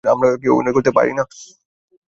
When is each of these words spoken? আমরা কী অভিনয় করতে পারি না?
আমরা 0.05 0.27
কী 0.41 0.47
অভিনয় 0.49 0.75
করতে 0.75 0.91
পারি 0.97 1.11
না? 1.13 1.23